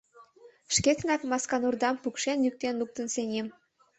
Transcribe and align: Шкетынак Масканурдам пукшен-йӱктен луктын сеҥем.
Шкетынак 0.75 1.21
Масканурдам 1.31 1.95
пукшен-йӱктен 2.03 2.75
луктын 2.81 3.07
сеҥем. 3.15 3.47